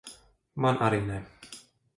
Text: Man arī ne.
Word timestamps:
Man 0.65 0.81
arī 0.87 0.99
ne. 1.11 1.21